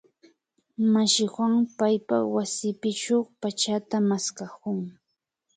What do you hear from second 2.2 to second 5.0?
wasipi shuk pachata maskakun